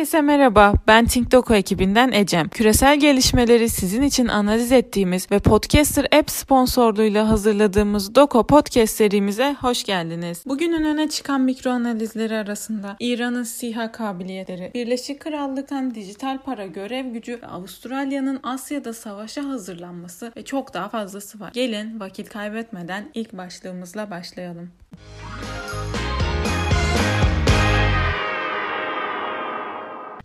[0.00, 2.48] Herkese merhaba, ben TinkDoku ekibinden Ecem.
[2.48, 9.84] Küresel gelişmeleri sizin için analiz ettiğimiz ve Podcaster App sponsorluğuyla hazırladığımız Doko Podcast serimize hoş
[9.84, 10.42] geldiniz.
[10.46, 17.40] Bugünün öne çıkan mikro analizleri arasında İran'ın SİHA kabiliyetleri, Birleşik Krallık'tan dijital para görev gücü
[17.50, 21.50] Avustralya'nın Asya'da savaşa hazırlanması ve çok daha fazlası var.
[21.52, 24.70] Gelin vakit kaybetmeden ilk başlığımızla başlayalım.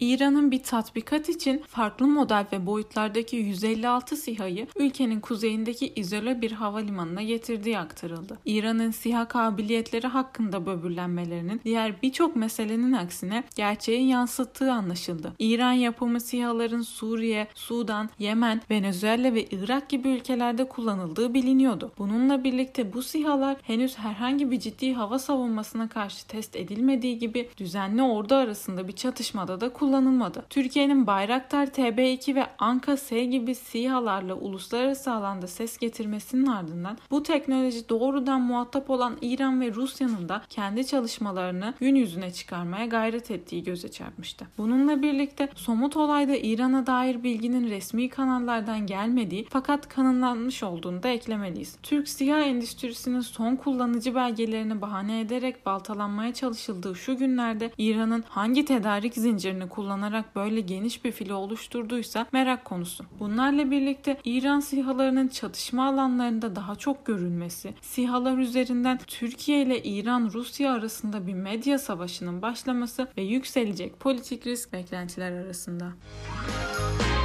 [0.00, 7.22] İran'ın bir tatbikat için farklı model ve boyutlardaki 156 SİHA'yı ülkenin kuzeyindeki izole bir havalimanına
[7.22, 8.38] getirdiği aktarıldı.
[8.44, 15.32] İran'ın SİHA kabiliyetleri hakkında böbürlenmelerinin diğer birçok meselenin aksine gerçeği yansıttığı anlaşıldı.
[15.38, 21.92] İran yapımı SİHA'ların Suriye, Sudan, Yemen, Venezuela ve Irak gibi ülkelerde kullanıldığı biliniyordu.
[21.98, 28.02] Bununla birlikte bu SİHA'lar henüz herhangi bir ciddi hava savunmasına karşı test edilmediği gibi düzenli
[28.02, 30.44] ordu arasında bir çatışmada da kullanıldı kullanılmadı.
[30.50, 38.40] Türkiye'nin Bayraktar TB2 ve Anka-S gibi SİHA'larla uluslararası alanda ses getirmesinin ardından bu teknoloji doğrudan
[38.40, 44.46] muhatap olan İran ve Rusya'nın da kendi çalışmalarını gün yüzüne çıkarmaya gayret ettiği göze çarpmıştı.
[44.58, 51.76] Bununla birlikte somut olayda İran'a dair bilginin resmi kanallardan gelmediği fakat kanıtlanmış olduğunu da eklemeliyiz.
[51.82, 59.14] Türk SİHA endüstrisinin son kullanıcı belgelerini bahane ederek baltalanmaya çalışıldığı şu günlerde İran'ın hangi tedarik
[59.14, 63.04] zincirini kullanarak böyle geniş bir filo oluşturduysa merak konusu.
[63.20, 71.26] Bunlarla birlikte İran sihalarının çatışma alanlarında daha çok görülmesi, sihalar üzerinden Türkiye ile İran-Rusya arasında
[71.26, 75.84] bir medya savaşının başlaması ve yükselecek politik risk beklentiler arasında.
[75.84, 77.17] Müzik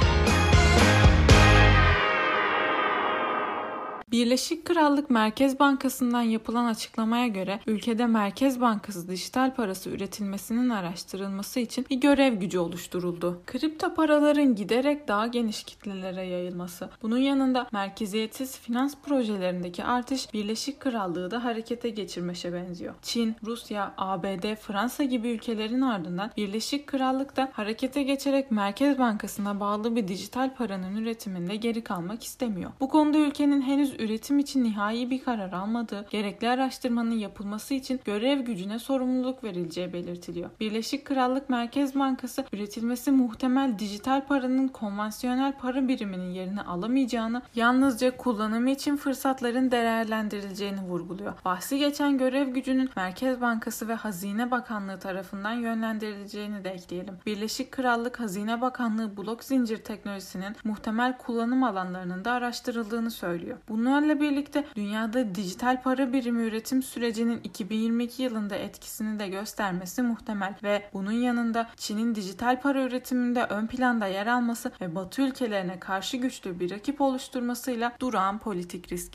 [4.14, 11.86] Birleşik Krallık Merkez Bankası'ndan yapılan açıklamaya göre ülkede Merkez Bankası dijital parası üretilmesinin araştırılması için
[11.90, 13.42] bir görev gücü oluşturuldu.
[13.46, 21.30] Kripto paraların giderek daha geniş kitlelere yayılması, bunun yanında merkeziyetsiz finans projelerindeki artış Birleşik Krallığı
[21.30, 22.94] da harekete geçirmeşe benziyor.
[23.02, 29.96] Çin, Rusya, ABD, Fransa gibi ülkelerin ardından Birleşik Krallık da harekete geçerek Merkez Bankası'na bağlı
[29.96, 32.70] bir dijital paranın üretiminde geri kalmak istemiyor.
[32.80, 38.40] Bu konuda ülkenin henüz üretim için nihai bir karar almadığı, gerekli araştırmanın yapılması için görev
[38.40, 40.50] gücüne sorumluluk verileceği belirtiliyor.
[40.60, 48.70] Birleşik Krallık Merkez Bankası üretilmesi muhtemel dijital paranın konvansiyonel para biriminin yerini alamayacağını, yalnızca kullanımı
[48.70, 51.32] için fırsatların değerlendirileceğini vurguluyor.
[51.44, 57.14] Bahsi geçen görev gücünün Merkez Bankası ve Hazine Bakanlığı tarafından yönlendirileceğini de ekleyelim.
[57.26, 63.58] Birleşik Krallık Hazine Bakanlığı blok zincir teknolojisinin muhtemel kullanım alanlarının da araştırıldığını söylüyor.
[63.68, 70.54] Bunlar Bunlarla birlikte dünyada dijital para birimi üretim sürecinin 2022 yılında etkisini de göstermesi muhtemel
[70.62, 76.16] ve bunun yanında Çin'in dijital para üretiminde ön planda yer alması ve Batı ülkelerine karşı
[76.16, 79.14] güçlü bir rakip oluşturmasıyla durağan politik risk.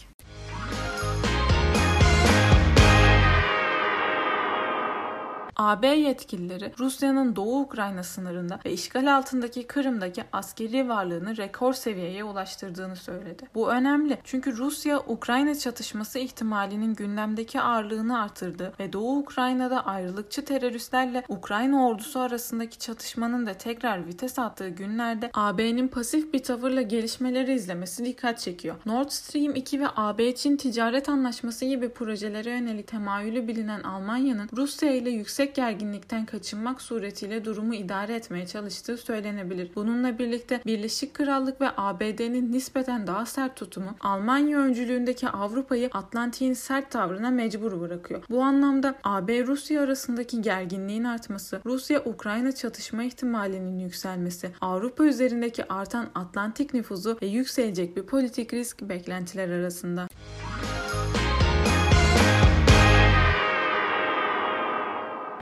[5.60, 12.96] AB yetkilileri Rusya'nın Doğu Ukrayna sınırında ve işgal altındaki Kırım'daki askeri varlığını rekor seviyeye ulaştırdığını
[12.96, 13.44] söyledi.
[13.56, 21.24] Bu önemli çünkü Rusya Ukrayna çatışması ihtimalinin gündemdeki ağırlığını artırdı ve Doğu Ukrayna'da ayrılıkçı teröristlerle
[21.30, 28.06] Ukrayna ordusu arasındaki çatışmanın da tekrar vites attığı günlerde AB'nin pasif bir tavırla gelişmeleri izlemesi
[28.06, 28.76] dikkat çekiyor.
[28.86, 35.10] Nord Stream 2 ve AB-Çin ticaret anlaşması gibi projelere yönelik temayülü bilinen Almanya'nın Rusya ile
[35.10, 39.72] yüksek yüksek gerginlikten kaçınmak suretiyle durumu idare etmeye çalıştığı söylenebilir.
[39.76, 46.92] Bununla birlikte Birleşik Krallık ve ABD'nin nispeten daha sert tutumu Almanya öncülüğündeki Avrupa'yı Atlantik'in sert
[46.92, 48.24] tavrına mecbur bırakıyor.
[48.30, 57.18] Bu anlamda AB-Rusya arasındaki gerginliğin artması, Rusya-Ukrayna çatışma ihtimalinin yükselmesi, Avrupa üzerindeki artan Atlantik nüfuzu
[57.22, 60.08] ve yükselecek bir politik risk beklentiler arasında.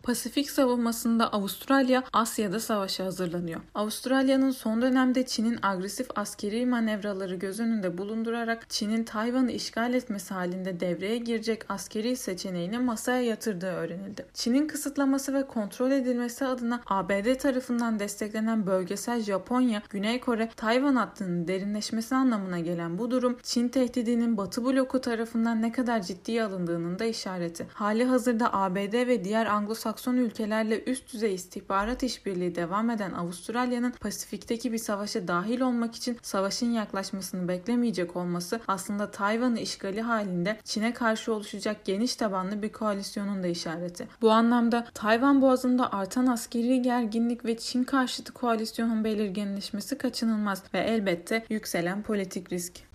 [0.07, 3.61] Pasifik savunmasında Avustralya Asya'da savaşa hazırlanıyor.
[3.75, 10.79] Avustralya'nın son dönemde Çin'in agresif askeri manevraları göz önünde bulundurarak Çin'in Tayvan'ı işgal etmesi halinde
[10.79, 14.25] devreye girecek askeri seçeneğini masaya yatırdığı öğrenildi.
[14.33, 21.47] Çin'in kısıtlaması ve kontrol edilmesi adına ABD tarafından desteklenen bölgesel Japonya, Güney Kore, Tayvan hattının
[21.47, 27.05] derinleşmesi anlamına gelen bu durum Çin tehdidinin Batı bloku tarafından ne kadar ciddiye alındığının da
[27.05, 27.67] işareti.
[27.73, 33.91] Hali hazırda ABD ve diğer Anglo-Sakson Anglo-Sakson ülkelerle üst düzey istihbarat işbirliği devam eden Avustralya'nın
[33.91, 40.93] Pasifik'teki bir savaşa dahil olmak için savaşın yaklaşmasını beklemeyecek olması aslında Tayvan'ı işgali halinde Çin'e
[40.93, 44.07] karşı oluşacak geniş tabanlı bir koalisyonun da işareti.
[44.21, 51.45] Bu anlamda Tayvan Boğazı'nda artan askeri gerginlik ve Çin karşıtı koalisyonun belirginleşmesi kaçınılmaz ve elbette
[51.49, 52.87] yükselen politik risk.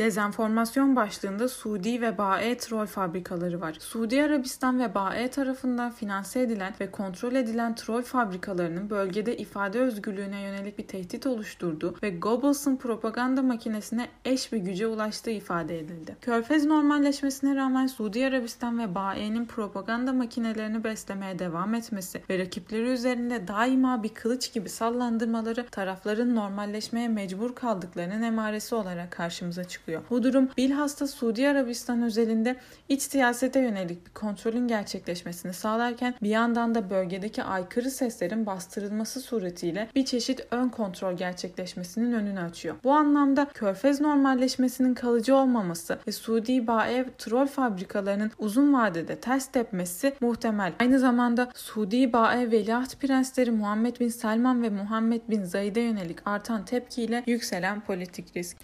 [0.00, 3.76] Dezenformasyon başlığında Suudi ve BAE troll fabrikaları var.
[3.78, 10.40] Suudi Arabistan ve BAE tarafından finanse edilen ve kontrol edilen troll fabrikalarının bölgede ifade özgürlüğüne
[10.40, 16.16] yönelik bir tehdit oluşturduğu ve Goebbels'ın propaganda makinesine eş bir güce ulaştığı ifade edildi.
[16.20, 23.48] Körfez normalleşmesine rağmen Suudi Arabistan ve BAE'nin propaganda makinelerini beslemeye devam etmesi ve rakipleri üzerinde
[23.48, 30.02] daima bir kılıç gibi sallandırmaları tarafların normalleşmeye mecbur kaldıklarının emaresi olarak karşımıza çıkıyor çıkıyor.
[30.10, 32.56] Bu durum bilhassa Suudi Arabistan özelinde
[32.88, 39.88] iç siyasete yönelik bir kontrolün gerçekleşmesini sağlarken bir yandan da bölgedeki aykırı seslerin bastırılması suretiyle
[39.94, 42.76] bir çeşit ön kontrol gerçekleşmesinin önünü açıyor.
[42.84, 50.12] Bu anlamda Körfez normalleşmesinin kalıcı olmaması ve Suudi Bae troll fabrikalarının uzun vadede ters tepmesi
[50.20, 50.72] muhtemel.
[50.80, 56.64] Aynı zamanda Suudi Bae veliaht prensleri Muhammed bin Selman ve Muhammed bin Zayed'e yönelik artan
[56.64, 58.56] tepkiyle yükselen politik risk.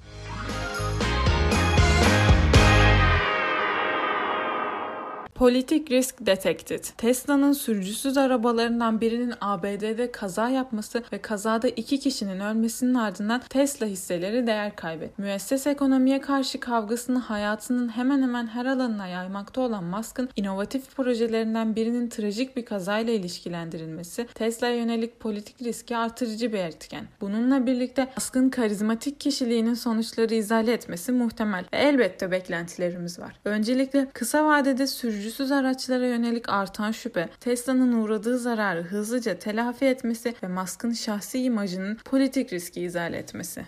[5.36, 6.84] Politik risk detected.
[6.96, 14.46] Tesla'nın sürücüsüz arabalarından birinin ABD'de kaza yapması ve kazada iki kişinin ölmesinin ardından Tesla hisseleri
[14.46, 15.22] değer kaybetti.
[15.22, 22.08] Müesses ekonomiye karşı kavgasını hayatının hemen hemen her alanına yaymakta olan Musk'ın inovatif projelerinden birinin
[22.08, 27.04] trajik bir kazayla ilişkilendirilmesi Tesla'ya yönelik politik riski artırıcı bir etken.
[27.20, 33.40] Bununla birlikte Musk'ın karizmatik kişiliğinin sonuçları izale etmesi muhtemel ve elbette beklentilerimiz var.
[33.44, 40.34] Öncelikle kısa vadede sürücü sürücüsüz araçlara yönelik artan şüphe, Tesla'nın uğradığı zararı hızlıca telafi etmesi
[40.42, 43.66] ve Musk'ın şahsi imajının politik riski izale etmesi.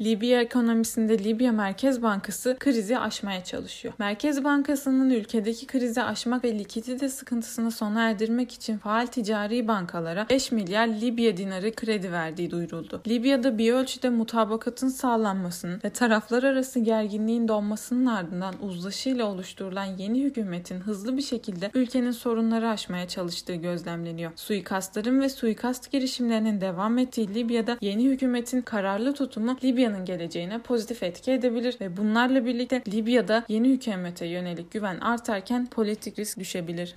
[0.00, 3.94] Libya ekonomisinde Libya Merkez Bankası krizi aşmaya çalışıyor.
[3.98, 10.52] Merkez Bankası'nın ülkedeki krizi aşmak ve likidite sıkıntısını sona erdirmek için faal ticari bankalara 5
[10.52, 13.02] milyar Libya dinarı kredi verdiği duyuruldu.
[13.06, 20.80] Libya'da bir ölçüde mutabakatın sağlanmasının ve taraflar arası gerginliğin donmasının ardından uzlaşıyla oluşturulan yeni hükümetin
[20.80, 24.32] hızlı bir şekilde ülkenin sorunları aşmaya çalıştığı gözlemleniyor.
[24.36, 31.02] Suikastların ve suikast girişimlerinin devam ettiği Libya'da yeni hükümetin kararlı tutumu Libya Libya'nın geleceğine pozitif
[31.02, 36.94] etki edebilir ve bunlarla birlikte Libya'da yeni hükümete yönelik güven artarken politik risk düşebilir.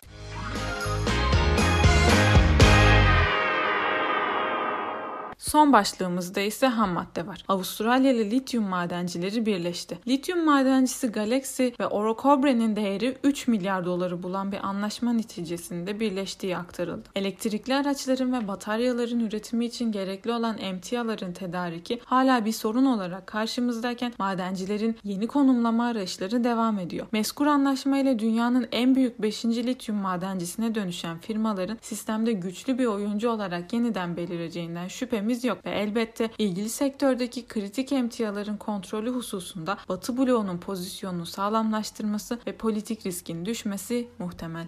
[5.44, 7.44] Son başlığımızda ise ham madde var.
[7.48, 10.00] Avustralyalı lityum madencileri birleşti.
[10.08, 17.10] Lityum madencisi Galaxy ve Orocobre'nin değeri 3 milyar doları bulan bir anlaşma neticesinde birleştiği aktarıldı.
[17.16, 24.14] Elektrikli araçların ve bataryaların üretimi için gerekli olan emtiaların tedariki hala bir sorun olarak karşımızdayken
[24.20, 27.08] madencilerin yeni konumlama arayışları devam ediyor.
[27.12, 29.46] Meskur anlaşma ile dünyanın en büyük 5.
[29.46, 35.72] lityum madencisine dönüşen firmaların sistemde güçlü bir oyuncu olarak yeniden belireceğinden şüphemiz şüphemiz yok ve
[35.72, 44.08] elbette ilgili sektördeki kritik emtiaların kontrolü hususunda Batı bloğunun pozisyonunu sağlamlaştırması ve politik riskin düşmesi
[44.20, 44.68] muhtemel.